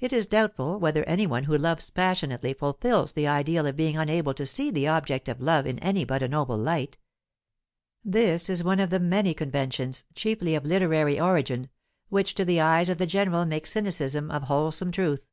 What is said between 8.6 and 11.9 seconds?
one of the many conventions, chiefly of literary origin,